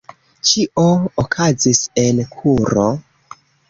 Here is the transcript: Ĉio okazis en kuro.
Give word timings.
Ĉio 0.51 0.85
okazis 1.25 1.85
en 2.07 2.27
kuro. 2.35 2.93